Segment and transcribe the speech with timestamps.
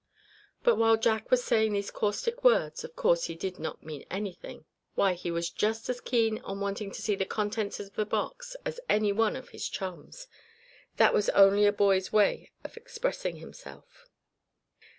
[0.63, 4.65] But while Jack was saying these caustic words, of course he did not mean anything.
[4.95, 8.03] Why, he was just about as keen on wanting to see the contents of the
[8.03, 10.25] box as any one of his chums.
[10.97, 14.07] That was only a boy's way of expressing himself.